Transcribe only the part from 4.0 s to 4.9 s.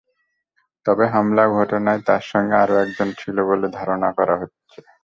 করা হচ্ছে।